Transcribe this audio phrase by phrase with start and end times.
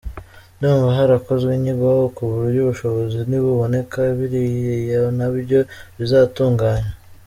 [0.57, 5.59] Ndumva harakozwe inyigo ku buryo ubushobozi nibuboneka biriya na byo
[5.97, 6.87] bizatuganywa”.